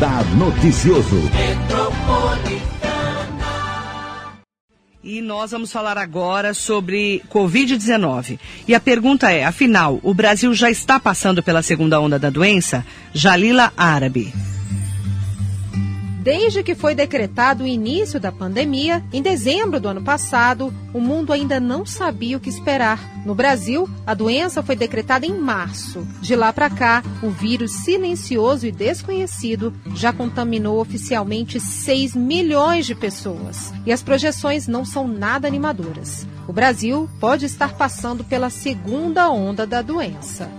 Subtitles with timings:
[0.00, 1.20] Radar Noticioso.
[5.04, 8.38] E nós vamos falar agora sobre Covid-19.
[8.66, 12.82] E a pergunta é: afinal, o Brasil já está passando pela segunda onda da doença?
[13.12, 14.32] Jalila Árabe.
[16.22, 21.32] Desde que foi decretado o início da pandemia, em dezembro do ano passado, o mundo
[21.32, 23.00] ainda não sabia o que esperar.
[23.24, 26.06] No Brasil, a doença foi decretada em março.
[26.20, 32.94] De lá para cá, o vírus silencioso e desconhecido já contaminou oficialmente 6 milhões de
[32.94, 33.72] pessoas.
[33.86, 36.26] E as projeções não são nada animadoras.
[36.46, 40.50] O Brasil pode estar passando pela segunda onda da doença.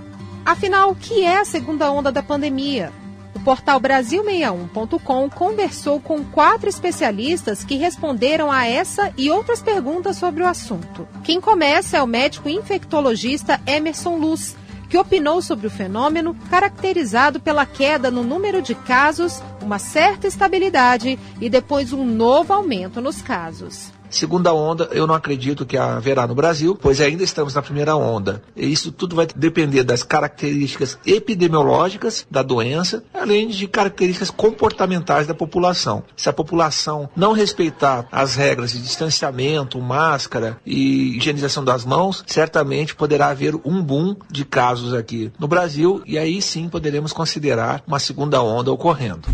[0.43, 2.91] Afinal, o que é a segunda onda da pandemia?
[3.35, 10.43] O portal Brasil61.com conversou com quatro especialistas que responderam a essa e outras perguntas sobre
[10.43, 11.07] o assunto.
[11.23, 14.55] Quem começa é o médico infectologista Emerson Luz,
[14.89, 21.17] que opinou sobre o fenômeno caracterizado pela queda no número de casos, uma certa estabilidade
[21.39, 23.91] e depois um novo aumento nos casos.
[24.11, 28.43] Segunda onda, eu não acredito que haverá no Brasil, pois ainda estamos na primeira onda.
[28.55, 35.33] E isso tudo vai depender das características epidemiológicas da doença, além de características comportamentais da
[35.33, 36.03] população.
[36.15, 42.93] Se a população não respeitar as regras de distanciamento, máscara e higienização das mãos, certamente
[42.93, 47.99] poderá haver um boom de casos aqui no Brasil e aí sim poderemos considerar uma
[47.99, 49.29] segunda onda ocorrendo.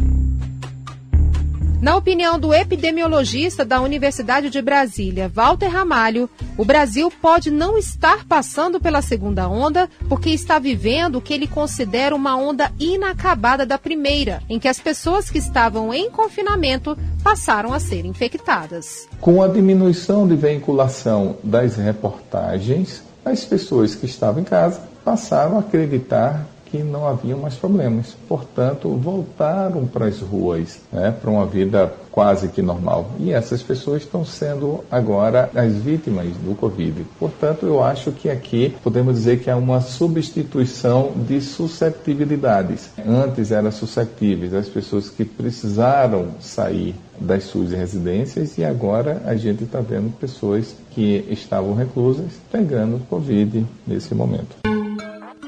[1.79, 8.25] Na opinião do epidemiologista da Universidade de Brasília, Walter Ramalho, o Brasil pode não estar
[8.25, 13.77] passando pela segunda onda porque está vivendo o que ele considera uma onda inacabada da
[13.77, 19.07] primeira, em que as pessoas que estavam em confinamento passaram a ser infectadas.
[19.21, 25.59] Com a diminuição de veiculação das reportagens, as pessoas que estavam em casa passaram a
[25.59, 28.15] acreditar que não haviam mais problemas.
[28.27, 33.11] Portanto, voltaram para as ruas, né, para uma vida quase que normal.
[33.19, 37.05] E essas pessoas estão sendo agora as vítimas do Covid.
[37.19, 42.89] Portanto, eu acho que aqui podemos dizer que há uma substituição de susceptibilidades.
[43.07, 49.63] Antes eram susceptíveis as pessoas que precisaram sair das suas residências e agora a gente
[49.63, 54.86] está vendo pessoas que estavam reclusas pegando Covid nesse momento.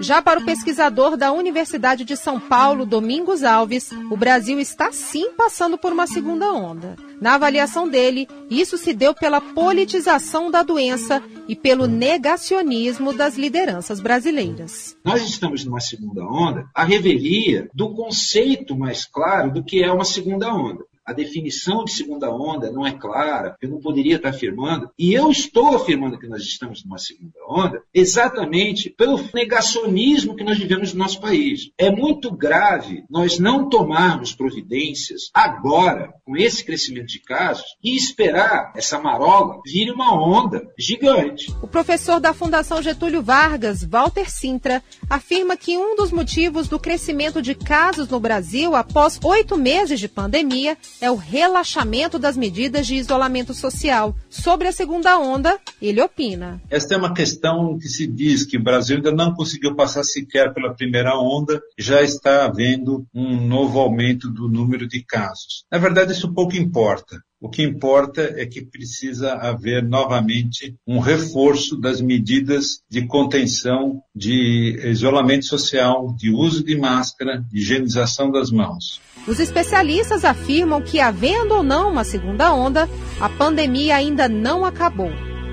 [0.02, 5.32] Já para o pesquisador da Universidade de São Paulo, Domingos Alves, o Brasil está sim
[5.34, 6.96] passando por uma segunda onda.
[7.20, 14.00] Na avaliação dele, isso se deu pela politização da doença e pelo negacionismo das lideranças
[14.00, 14.96] brasileiras.
[15.04, 20.06] Nós estamos numa segunda onda, a revelia do conceito mais claro do que é uma
[20.06, 24.92] segunda onda a definição de segunda onda não é clara, eu não poderia estar afirmando,
[24.98, 30.60] e eu estou afirmando que nós estamos numa segunda onda, exatamente pelo negacionismo que nós
[30.60, 31.72] vivemos no nosso país.
[31.80, 38.72] É muito grave nós não tomarmos providências agora, com esse crescimento de casos, e esperar
[38.76, 41.52] essa marola vire uma onda gigante.
[41.64, 47.42] O professor da Fundação Getúlio Vargas, Walter Sintra, afirma que um dos motivos do crescimento
[47.42, 52.96] de casos no Brasil após oito meses de pandemia é o relaxamento das medidas de
[52.96, 54.16] isolamento social.
[54.30, 56.62] Sobre a segunda onda, ele opina.
[56.70, 60.54] Esta é uma questão que se diz que o Brasil ainda não conseguiu passar sequer
[60.54, 65.66] pela primeira onda, já está havendo um novo aumento do número de casos.
[65.72, 67.18] Na verdade, isso pouco importa.
[67.42, 74.78] O que importa é que precisa haver novamente um reforço das medidas de contenção, de
[74.84, 79.00] isolamento social, de uso de máscara, de higienização das mãos.
[79.26, 82.90] Os especialistas afirmam que, havendo ou não uma segunda onda,
[83.22, 85.12] a pandemia ainda não acabou.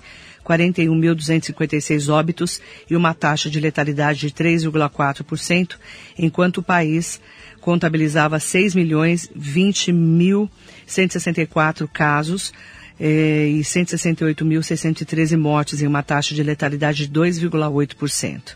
[0.47, 5.75] 41.256 óbitos e uma taxa de letalidade de 3,4%,
[6.17, 7.19] enquanto o país
[7.67, 10.49] contabilizava 6 milhões 20 mil
[10.85, 12.53] 164 casos
[12.97, 18.55] eh, e 168.613 mortes em uma taxa de letalidade de 2,8%.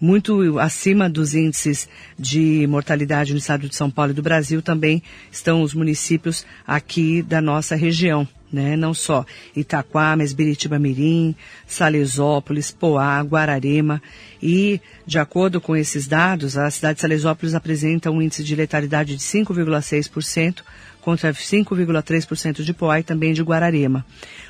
[0.00, 1.86] Muito acima dos índices
[2.18, 7.20] de mortalidade no estado de São Paulo e do Brasil também estão os municípios aqui
[7.20, 8.26] da nossa região.
[8.52, 8.76] Né?
[8.76, 11.34] Não só Itaquá, mas Biritiba Mirim,
[11.66, 14.02] Salesópolis, Poá, Guararema.
[14.42, 19.16] E, de acordo com esses dados, a cidade de Salesópolis apresenta um índice de letalidade
[19.16, 20.62] de 5,6%,
[21.00, 24.04] contra 5,3% de Poá e também de Guararema.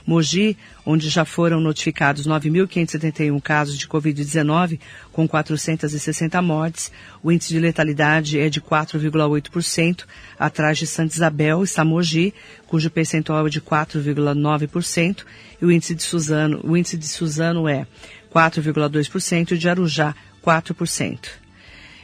[0.07, 4.81] Mogi, onde já foram notificados 9.571 casos de Covid-19,
[5.13, 6.91] com 460 mortes,
[7.23, 10.05] o índice de letalidade é de 4,8%,
[10.39, 12.33] atrás de Santa Isabel está Mogi,
[12.67, 15.25] cujo percentual é de 4,9%,
[15.61, 17.87] e o índice de Suzano, o índice de Suzano é
[18.35, 20.15] 4,2% e de Arujá
[20.45, 21.48] 4%.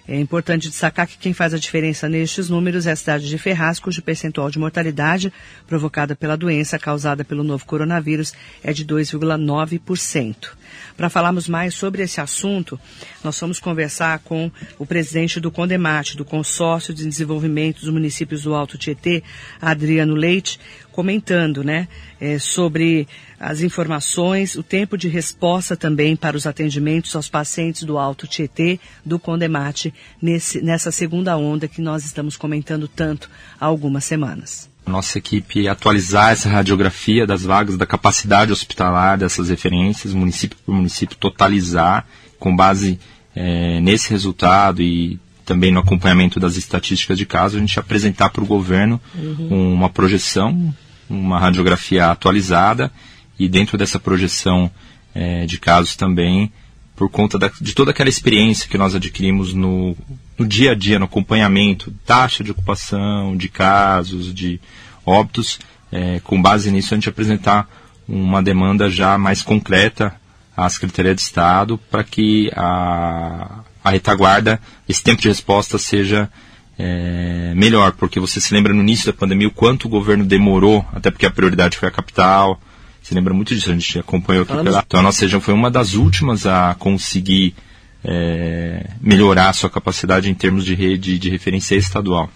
[0.06, 3.78] É importante destacar que quem faz a diferença nestes números é a cidade de Ferraz,
[3.78, 5.32] cujo percentual de mortalidade
[5.66, 10.50] provocada pela doença causada pelo novo coronavírus é de 2,9%.
[10.94, 12.78] Para falarmos mais sobre esse assunto,
[13.22, 18.54] nós vamos conversar com o presidente do Condemate, do Consórcio de Desenvolvimento dos Municípios do
[18.54, 19.22] Alto Tietê,
[19.58, 20.60] Adriano Leite,
[20.94, 21.88] comentando, né,
[22.20, 23.08] é, sobre
[23.38, 28.78] as informações, o tempo de resposta também para os atendimentos aos pacientes do Alto Tietê,
[29.04, 29.92] do Condemate,
[30.22, 33.28] nesse, nessa segunda onda que nós estamos comentando tanto
[33.60, 34.70] há algumas semanas.
[34.86, 41.16] Nossa equipe atualizar essa radiografia das vagas, da capacidade hospitalar dessas referências, município por município,
[41.16, 42.06] totalizar
[42.38, 43.00] com base
[43.34, 48.42] é, nesse resultado e também no acompanhamento das estatísticas de casos, a gente apresentar para
[48.42, 49.74] o governo uhum.
[49.74, 50.74] uma projeção
[51.08, 52.90] uma radiografia atualizada
[53.38, 54.70] e dentro dessa projeção
[55.14, 56.52] é, de casos também,
[56.96, 59.96] por conta da, de toda aquela experiência que nós adquirimos no,
[60.38, 64.60] no dia a dia, no acompanhamento, taxa de ocupação, de casos, de
[65.04, 65.58] óbitos,
[65.90, 67.68] é, com base nisso a gente apresentar
[68.06, 70.14] uma demanda já mais concreta
[70.56, 76.30] à Secretaria de Estado para que a, a retaguarda, esse tempo de resposta seja
[76.78, 80.84] é, melhor, porque você se lembra no início da pandemia o quanto o governo demorou,
[80.92, 82.60] até porque a prioridade foi a capital.
[83.02, 84.82] Você lembra muito disso, a gente acompanhou aqui pela.
[84.86, 87.54] Então a nossa região foi uma das últimas a conseguir
[88.02, 92.30] é, melhorar a sua capacidade em termos de rede de referência estadual.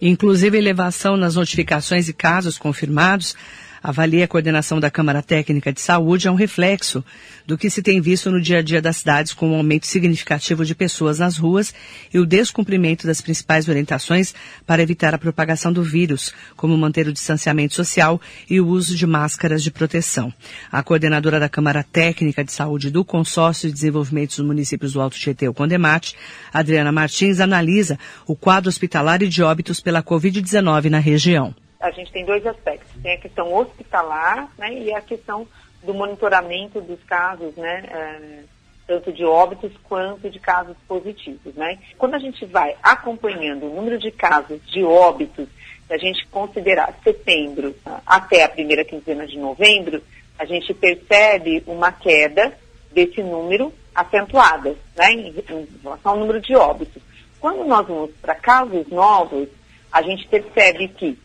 [0.00, 3.36] Inclusive, elevação nas notificações e casos confirmados
[3.82, 7.04] avalia a coordenação da Câmara Técnica de Saúde é um reflexo
[7.46, 10.64] do que se tem visto no dia a dia das cidades com um aumento significativo
[10.64, 11.74] de pessoas nas ruas
[12.14, 14.34] e o descumprimento das principais orientações
[14.64, 19.06] para evitar a propagação do vírus, como manter o distanciamento social e o uso de
[19.06, 20.32] máscaras de proteção.
[20.70, 25.16] A coordenadora da Câmara Técnica de Saúde do Consórcio de Desenvolvimento dos Municípios do Alto
[25.16, 26.14] Tietê, o Condemate,
[26.52, 32.12] Adriana Martins, analisa o quadro hospitalar e de óbitos pela Covid-19 na região a gente
[32.12, 32.90] tem dois aspectos.
[33.02, 35.46] Tem a questão hospitalar né, e a questão
[35.82, 38.44] do monitoramento dos casos, né, é,
[38.86, 41.54] tanto de óbitos quanto de casos positivos.
[41.54, 41.78] Né?
[41.98, 45.48] Quando a gente vai acompanhando o número de casos de óbitos,
[45.88, 47.74] se a gente considerar setembro
[48.06, 50.00] até a primeira quinzena de novembro,
[50.38, 52.56] a gente percebe uma queda
[52.92, 57.02] desse número acentuada né, em, em relação ao número de óbitos.
[57.40, 59.48] Quando nós vamos para casos novos,
[59.90, 61.18] a gente percebe que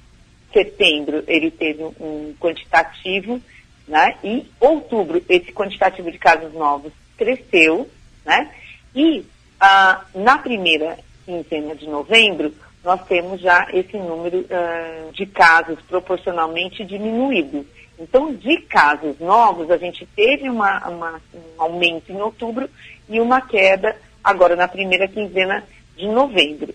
[0.58, 3.40] setembro ele teve um quantitativo,
[3.88, 4.16] né?
[4.24, 7.88] E outubro esse quantitativo de casos novos cresceu,
[8.26, 8.50] né?
[8.96, 9.24] E
[9.60, 16.84] ah, na primeira quinzena de novembro nós temos já esse número ah, de casos proporcionalmente
[16.84, 17.66] diminuído.
[18.00, 22.70] Então, de casos novos, a gente teve uma, uma, um aumento em outubro
[23.10, 25.64] e uma queda agora na primeira quinzena
[25.96, 26.74] de novembro.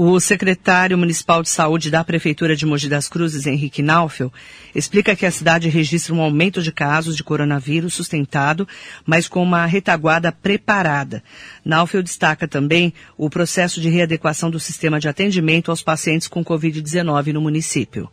[0.00, 4.32] O secretário municipal de saúde da Prefeitura de Mogi das Cruzes, Henrique Naufel,
[4.72, 8.64] explica que a cidade registra um aumento de casos de coronavírus sustentado,
[9.04, 11.20] mas com uma retaguarda preparada.
[11.64, 17.32] Naufel destaca também o processo de readequação do sistema de atendimento aos pacientes com Covid-19
[17.32, 18.08] no município.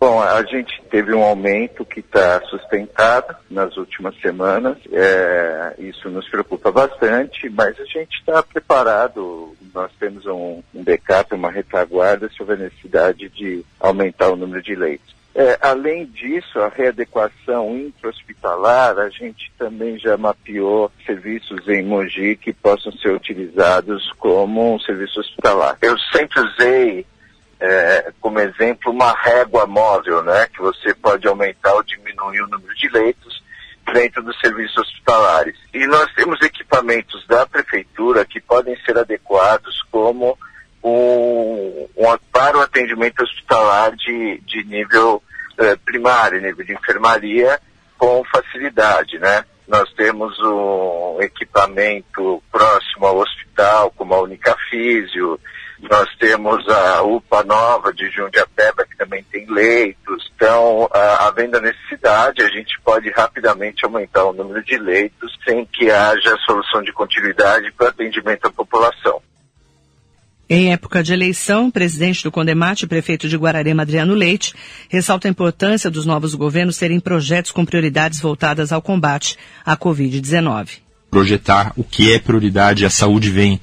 [0.00, 4.78] Bom, a gente teve um aumento que está sustentado nas últimas semanas.
[4.92, 9.56] É, isso nos preocupa bastante, mas a gente está preparado.
[9.78, 14.74] Nós temos um, um backup, uma retaguarda se houver necessidade de aumentar o número de
[14.74, 15.16] leitos.
[15.32, 22.52] É, além disso, a readequação intra-hospitalar, a gente também já mapeou serviços em Mogi que
[22.52, 25.78] possam ser utilizados como um serviço hospitalar.
[25.80, 27.06] Eu sempre usei
[27.60, 32.74] é, como exemplo, uma régua móvel, né, que você pode aumentar ou diminuir o número
[32.74, 33.37] de leitos.
[33.92, 35.56] Dentro dos serviços hospitalares.
[35.72, 40.38] E nós temos equipamentos da prefeitura que podem ser adequados como
[40.82, 45.22] um, um para o atendimento hospitalar de, de nível
[45.58, 47.60] eh, primário, nível de enfermaria,
[47.96, 49.44] com facilidade, né?
[49.66, 55.38] Nós temos um equipamento próximo ao hospital, como a Unicafísio,
[55.82, 60.30] nós temos a UPA nova de Jundiapeba, que também tem leitos.
[60.34, 60.88] Então,
[61.20, 66.36] havendo a necessidade, a gente pode rapidamente aumentar o número de leitos sem que haja
[66.44, 69.20] solução de continuidade para atendimento à população.
[70.50, 74.54] Em época de eleição, o presidente do Condemate, prefeito de Guararema, Adriano Leite,
[74.88, 80.78] ressalta a importância dos novos governos terem projetos com prioridades voltadas ao combate à Covid-19.
[81.10, 83.60] Projetar o que é prioridade, a saúde vem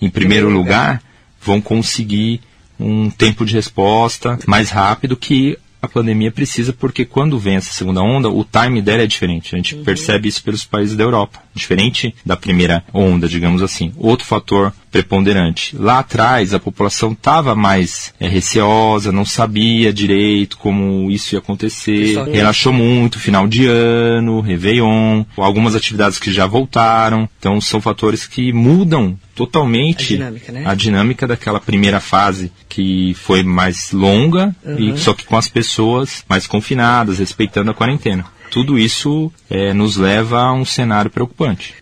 [0.00, 1.02] em primeiro lugar,
[1.46, 2.40] vão conseguir
[2.78, 8.02] um tempo de resposta mais rápido que a pandemia precisa, porque quando vem essa segunda
[8.02, 9.54] onda, o time dela é diferente.
[9.54, 9.84] A gente uhum.
[9.84, 11.40] percebe isso pelos países da Europa.
[11.54, 13.92] Diferente da primeira onda, digamos assim.
[13.96, 15.76] Outro fator preponderante.
[15.76, 22.16] Lá atrás, a população estava mais é, receosa, não sabia direito como isso ia acontecer,
[22.30, 27.28] relaxou muito, final de ano, Réveillon, algumas atividades que já voltaram.
[27.38, 30.62] Então, são fatores que mudam totalmente a dinâmica, né?
[30.64, 34.78] a dinâmica daquela primeira fase que foi mais longa uhum.
[34.78, 38.24] e só que com as pessoas mais confinadas, respeitando a quarentena.
[38.50, 41.74] Tudo isso é, nos leva a um cenário preocupante.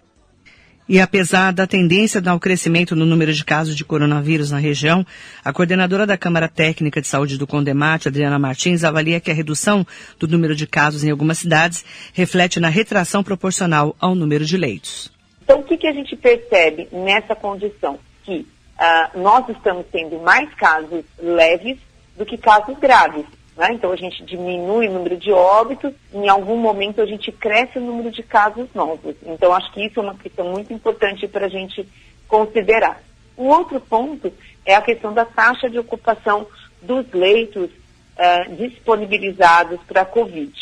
[0.86, 5.04] E apesar da tendência ao crescimento no número de casos de coronavírus na região,
[5.42, 9.86] a coordenadora da Câmara Técnica de Saúde do Condemate, Adriana Martins, avalia que a redução
[10.18, 15.10] do número de casos em algumas cidades reflete na retração proporcional ao número de leitos.
[15.42, 17.98] Então, o que, que a gente percebe nessa condição?
[18.22, 18.46] Que
[18.78, 21.78] uh, nós estamos tendo mais casos leves
[22.16, 23.24] do que casos graves.
[23.56, 23.72] Né?
[23.72, 27.82] Então a gente diminui o número de óbitos, em algum momento a gente cresce o
[27.82, 29.14] número de casos novos.
[29.24, 31.86] Então acho que isso é uma questão muito importante para a gente
[32.26, 33.02] considerar.
[33.36, 34.32] O outro ponto
[34.64, 36.46] é a questão da taxa de ocupação
[36.82, 40.52] dos leitos uh, disponibilizados para a Covid.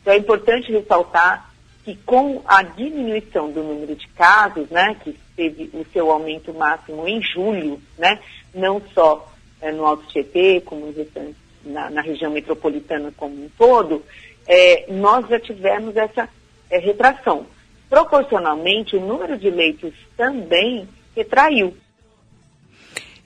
[0.00, 1.50] Então é importante ressaltar
[1.84, 7.06] que com a diminuição do número de casos, né, que teve o seu aumento máximo
[7.06, 8.18] em julho, né,
[8.54, 13.48] não só uh, no Alto Tietê, como nos restantes na, na região metropolitana como um
[13.56, 14.02] todo,
[14.46, 16.28] é, nós já tivemos essa
[16.70, 17.46] é, retração.
[17.88, 21.76] Proporcionalmente, o número de leitos também retraiu.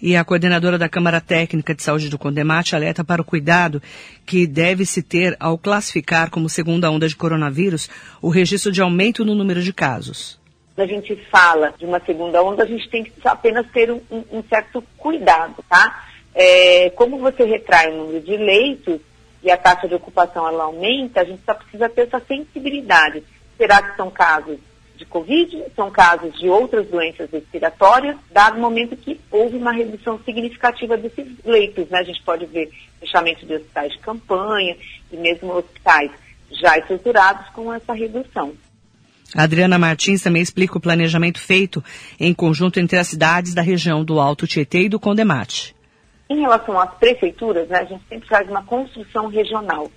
[0.00, 3.80] E a coordenadora da Câmara Técnica de Saúde do Condemate alerta para o cuidado
[4.26, 7.88] que deve se ter ao classificar como segunda onda de coronavírus
[8.20, 10.40] o registro de aumento no número de casos.
[10.74, 14.00] Quando a gente fala de uma segunda onda, a gente tem que apenas ter um,
[14.10, 16.08] um certo cuidado, tá?
[16.34, 19.00] É, como você retrai o número de leitos
[19.42, 23.22] e a taxa de ocupação ela aumenta, a gente só precisa ter essa sensibilidade.
[23.56, 24.58] Será que são casos
[24.96, 30.18] de Covid, são casos de outras doenças respiratórias, dado o momento que houve uma redução
[30.24, 31.88] significativa desses leitos.
[31.88, 31.98] Né?
[31.98, 32.70] A gente pode ver
[33.00, 34.76] fechamento de hospitais de campanha
[35.10, 36.10] e mesmo hospitais
[36.50, 38.52] já estruturados com essa redução.
[39.34, 41.82] Adriana Martins também explica o planejamento feito
[42.20, 45.74] em conjunto entre as cidades da região do Alto Tietê e do Condemate.
[46.32, 49.90] Em relação às prefeituras, né, a gente sempre faz uma construção regional.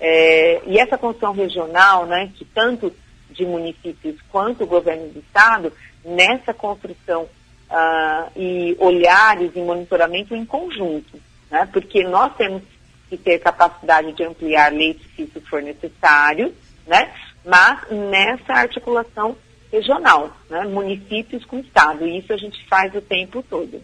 [0.00, 2.92] É, e essa construção regional, né, que tanto
[3.30, 5.72] de municípios quanto o governo do estado,
[6.04, 7.28] nessa construção
[7.70, 12.62] ah, e olhares e monitoramento em conjunto, né, porque nós temos
[13.08, 16.52] que ter capacidade de ampliar leitos se isso for necessário,
[16.84, 17.14] né,
[17.44, 19.36] mas nessa articulação
[19.70, 23.80] regional, né, municípios com estado, e isso a gente faz o tempo todo.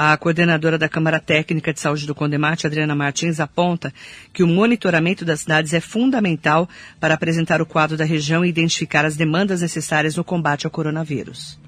[0.00, 3.92] A coordenadora da Câmara Técnica de Saúde do Condemate, Adriana Martins, aponta
[4.32, 6.68] que o monitoramento das cidades é fundamental
[7.00, 11.58] para apresentar o quadro da região e identificar as demandas necessárias no combate ao coronavírus.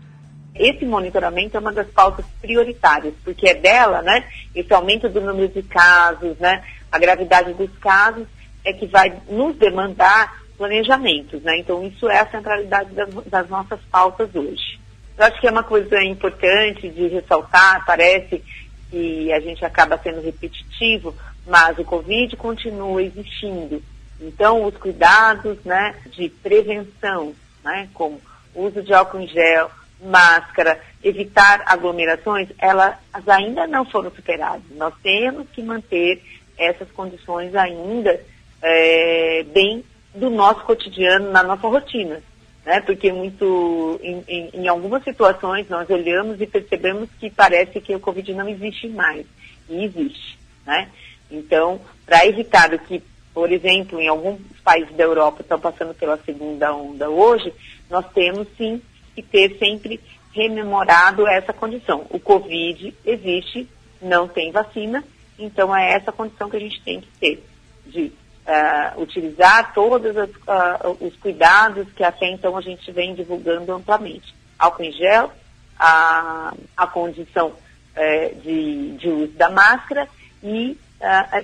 [0.54, 5.48] Esse monitoramento é uma das pautas prioritárias, porque é dela, né, esse aumento do número
[5.48, 8.28] de casos, né, a gravidade dos casos
[8.64, 11.58] é que vai nos demandar planejamentos, né?
[11.58, 14.79] Então isso é a centralidade das, das nossas pautas hoje.
[15.20, 18.42] Eu acho que é uma coisa importante de ressaltar, parece
[18.90, 21.14] que a gente acaba sendo repetitivo,
[21.46, 23.82] mas o Covid continua existindo.
[24.18, 28.18] Então, os cuidados né, de prevenção, né, como
[28.54, 29.70] uso de álcool em gel,
[30.02, 32.96] máscara, evitar aglomerações, elas
[33.26, 34.62] ainda não foram superadas.
[34.70, 36.22] Nós temos que manter
[36.56, 38.18] essas condições ainda
[38.62, 39.84] é, bem
[40.14, 42.22] do nosso cotidiano, na nossa rotina
[42.64, 42.80] né?
[42.80, 48.00] Porque muito, em, em, em, algumas situações nós olhamos e percebemos que parece que o
[48.00, 49.26] Covid não existe mais.
[49.68, 50.88] E existe, né?
[51.30, 53.02] Então, para evitar o que
[53.32, 57.52] por exemplo, em alguns países da Europa estão passando pela segunda onda hoje,
[57.88, 58.82] nós temos sim
[59.14, 60.00] que ter sempre
[60.32, 62.06] rememorado essa condição.
[62.10, 63.68] O Covid existe,
[64.00, 65.04] não tem vacina,
[65.38, 67.44] então é essa condição que a gente tem que ter,
[67.86, 68.12] de
[68.50, 74.34] uh, utilizar todos os, uh, os cuidados que até então a gente vem divulgando amplamente.
[74.58, 75.32] Álcool em gel,
[75.78, 80.08] a, a condição uh, de, de uso da máscara
[80.42, 80.76] e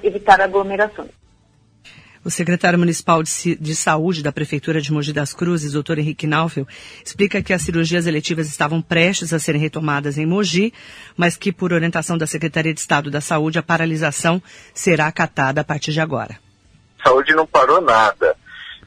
[0.03, 1.09] evitar aglomerações.
[2.23, 6.67] O secretário municipal de, de, Saúde da Prefeitura de Mogi das Cruzes, doutor Henrique Naufel,
[7.03, 10.75] explica que as cirurgias eletivas estavam prestes a serem retomadas em Mogi,
[11.17, 14.43] mas que, por orientação da Secretaria de Estado da Saúde, a paralisação
[14.75, 16.46] será acatada a partir de agora.
[17.07, 18.37] Saúde não parou nada.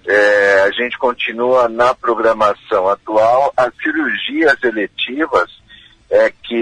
[0.05, 3.53] É, a gente continua na programação atual.
[3.55, 5.49] As cirurgias eletivas
[6.09, 6.55] é, que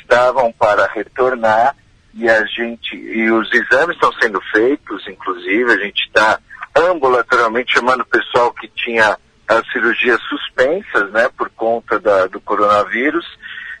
[0.00, 1.74] estavam para retornar
[2.14, 6.40] e a gente e os exames estão sendo feitos, inclusive a gente está
[6.76, 13.24] ambulatorialmente chamando o pessoal que tinha as cirurgias suspensas, né, por conta da, do coronavírus.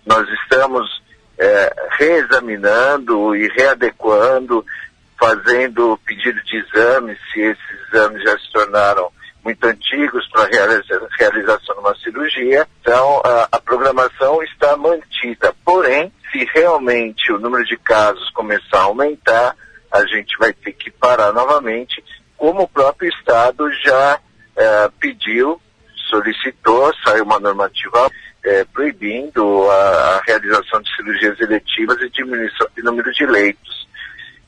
[0.06, 1.02] Nós estamos
[1.38, 4.64] é, reexaminando e readequando,
[5.18, 9.10] fazendo pedido de exames, se esses exames já se tornaram
[9.44, 10.48] muito antigos para
[11.18, 12.66] realização de uma cirurgia.
[12.80, 15.54] Então, a, a programação está mantida.
[15.64, 19.56] Porém, se realmente o número de casos começar a aumentar,
[19.90, 22.04] a gente vai ter que parar novamente,
[22.36, 24.20] como o próprio Estado já
[24.56, 25.60] é, pediu,
[26.10, 28.10] solicitou, saiu uma normativa
[28.44, 33.87] é, proibindo a, a, realização de cirurgias eletivas e diminuição de número de leitos.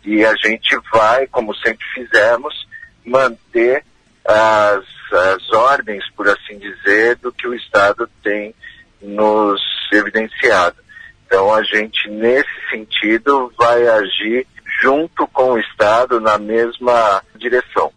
[0.05, 2.67] E a gente vai, como sempre fizemos,
[3.05, 3.85] manter
[4.25, 8.55] as, as ordens, por assim dizer, do que o Estado tem
[9.03, 9.61] nos
[9.93, 10.77] evidenciado.
[11.27, 14.47] Então a gente, nesse sentido, vai agir
[14.83, 17.93] junto com o Estado na mesma direção.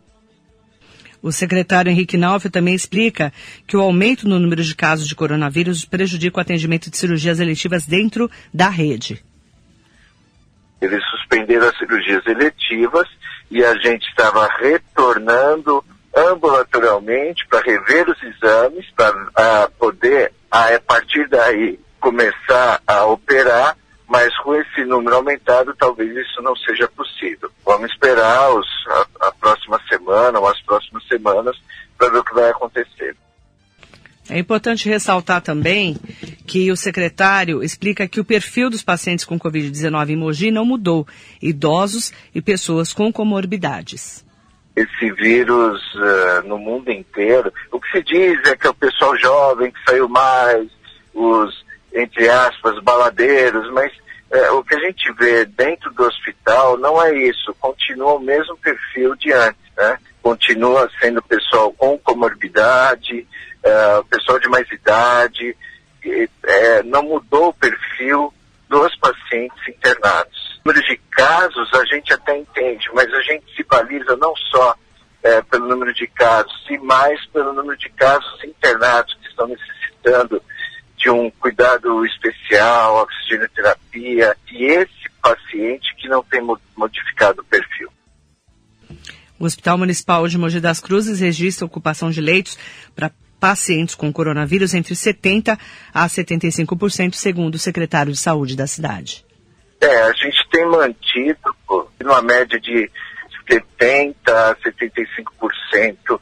[1.21, 3.31] O secretário Henrique Nauf também explica
[3.65, 7.85] que o aumento no número de casos de coronavírus prejudica o atendimento de cirurgias eletivas
[7.87, 9.23] dentro da rede.
[10.83, 13.07] Eles suspenderam as cirurgias eletivas
[13.49, 15.81] e a gente estava retornando
[16.13, 24.53] ambulatorialmente para rever os exames, para poder, a partir daí, começar a operar, mas com
[24.55, 27.49] esse número aumentado, talvez isso não seja possível.
[27.63, 31.55] Vamos esperar os, a, a próxima semana ou as próximas semanas
[31.97, 33.15] para ver o que vai acontecer.
[34.29, 35.97] É importante ressaltar também
[36.47, 41.05] que o secretário explica que o perfil dos pacientes com Covid-19 em Mogi não mudou,
[41.41, 44.25] idosos e pessoas com comorbidades.
[44.75, 49.15] Esse vírus uh, no mundo inteiro, o que se diz é que é o pessoal
[49.19, 50.67] jovem que saiu mais,
[51.13, 53.91] os entre aspas, baladeiros, mas
[54.31, 58.57] é, o que a gente vê dentro do hospital não é isso, continua o mesmo
[58.57, 59.97] perfil de antes, né?
[60.23, 63.27] Continua sendo pessoal com comorbidade,
[63.63, 65.55] é, pessoal de mais idade,
[66.43, 68.33] é, não mudou o perfil
[68.69, 70.59] dos pacientes internados.
[70.65, 74.75] O número de casos a gente até entende, mas a gente se baliza não só
[75.23, 80.41] é, pelo número de casos, e mais pelo número de casos internados que estão necessitando
[80.97, 86.41] de um cuidado especial, oxigenoterapia, e esse paciente que não tem
[86.75, 87.89] modificado o perfil.
[89.39, 92.57] O Hospital Municipal de Mogi das Cruzes registra ocupação de leitos
[92.95, 93.11] para
[93.43, 95.59] pacientes com coronavírus entre 70%
[95.93, 99.25] a 75%, segundo o secretário de Saúde da cidade.
[99.81, 101.53] É, a gente tem mantido
[102.01, 102.89] uma média de
[103.45, 106.21] 70% a 75%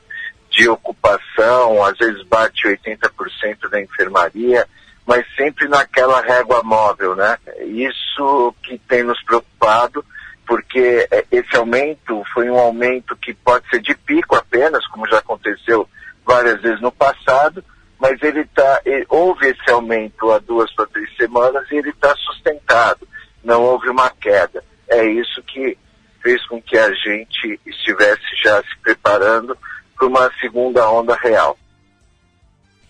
[0.50, 4.68] de ocupação, às vezes bate 80% da enfermaria,
[5.06, 7.38] mas sempre naquela régua móvel, né?
[7.68, 10.04] Isso que tem nos preocupado,
[10.48, 15.20] porque é, esse aumento foi um aumento que pode ser de pico apenas, como já
[15.20, 15.88] aconteceu
[16.26, 17.64] várias vezes no passado,
[18.00, 23.08] mas ele tá, houve esse aumento há duas para três semanas e ele está sustentado,
[23.44, 24.64] não houve uma queda.
[24.88, 25.78] É isso que
[26.22, 29.58] fez com que a gente estivesse já se preparando
[29.98, 31.58] para uma segunda onda real.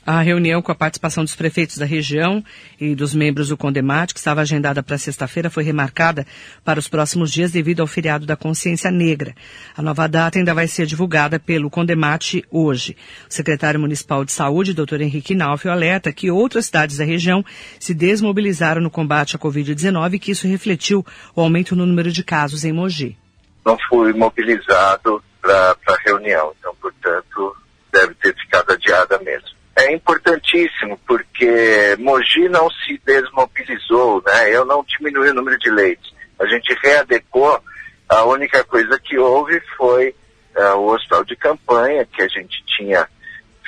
[0.04, 2.44] A reunião com a participação dos prefeitos da região
[2.80, 6.26] e dos membros do Condemate, que estava agendada para sexta-feira, foi remarcada
[6.66, 9.36] para os próximos dias devido ao feriado da consciência negra.
[9.78, 12.98] A nova data ainda vai ser divulgada pelo Condemate hoje.
[13.30, 15.02] O secretário municipal de saúde, Dr.
[15.02, 17.46] Henrique Nauf, alerta que outras cidades da região
[17.80, 22.24] se desmobilizaram no combate à Covid-19 e que isso refletiu o aumento no número de
[22.24, 23.16] casos em Mogi.
[23.64, 27.56] Não fui mobilizado para a reunião, então, portanto,
[27.94, 29.61] deve ter ficado adiada mesmo.
[29.76, 34.54] É importantíssimo, porque Mogi não se desmobilizou, né?
[34.54, 36.14] Eu não diminui o número de leitos.
[36.40, 37.62] A gente readequou,
[38.10, 40.14] a única coisa que houve foi
[40.56, 43.08] uh, o hospital de campanha, que a gente tinha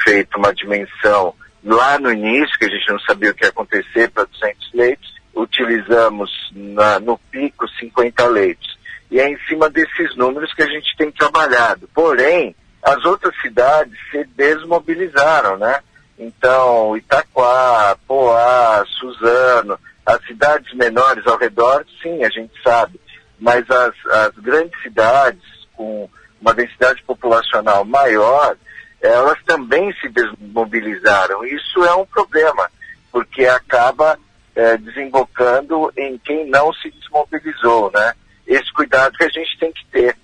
[0.03, 4.09] feito uma dimensão lá no início, que a gente não sabia o que ia acontecer
[4.09, 8.77] para 200 leitos, utilizamos na, no pico 50 leitos.
[9.09, 11.89] E é em cima desses números que a gente tem trabalhado.
[11.93, 15.79] Porém, as outras cidades se desmobilizaram, né?
[16.23, 22.99] Então, Itaquá, Poá, Suzano, as cidades menores ao redor, sim, a gente sabe.
[23.39, 26.09] Mas as, as grandes cidades, com
[26.39, 28.55] uma densidade populacional maior,
[29.01, 31.43] elas também se desmobilizaram.
[31.45, 32.69] Isso é um problema,
[33.11, 34.17] porque acaba
[34.55, 38.13] é, desembocando em quem não se desmobilizou, né?
[38.47, 40.15] Esse cuidado que a gente tem que ter,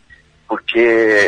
[0.47, 0.79] porque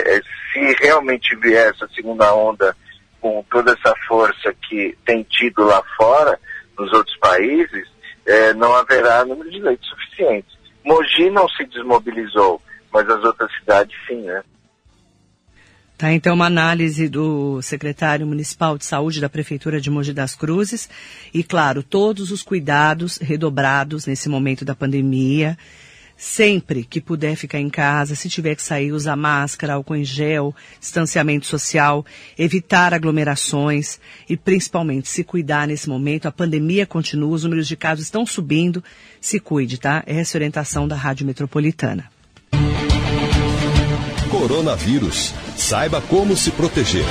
[0.06, 0.22] é,
[0.54, 2.76] se realmente vier essa segunda onda
[3.22, 6.40] com toda essa força que tem tido lá fora,
[6.78, 7.88] nos outros países,
[8.26, 10.58] é, não haverá número de leitos suficientes.
[10.84, 14.44] Mogi não se desmobilizou, mas as outras cidades sim, né?
[15.98, 20.90] Tá, então, uma análise do secretário municipal de saúde da Prefeitura de Mogi das Cruzes.
[21.32, 25.56] E, claro, todos os cuidados redobrados nesse momento da pandemia.
[26.24, 30.56] Sempre que puder ficar em casa, se tiver que sair, usar máscara, álcool em gel,
[30.80, 32.06] distanciamento social,
[32.38, 36.28] evitar aglomerações e principalmente se cuidar nesse momento.
[36.28, 38.84] A pandemia continua, os números de casos estão subindo.
[39.20, 40.04] Se cuide, tá?
[40.06, 42.06] Essa é a orientação da Rádio Metropolitana.
[44.30, 45.34] Coronavírus.
[45.58, 47.04] Saiba como se proteger.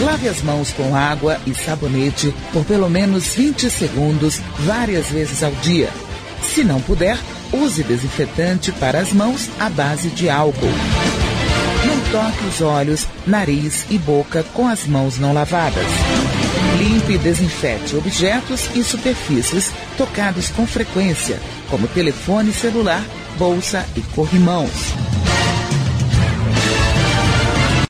[0.00, 5.52] Lave as mãos com água e sabonete por pelo menos 20 segundos, várias vezes ao
[5.52, 5.88] dia.
[6.42, 7.16] Se não puder,
[7.52, 10.66] use desinfetante para as mãos à base de álcool.
[11.86, 15.86] Não toque os olhos, nariz e boca com as mãos não lavadas.
[16.78, 23.02] Limpe e desinfete objetos e superfícies tocados com frequência, como telefone celular,
[23.38, 25.17] bolsa e corrimãos.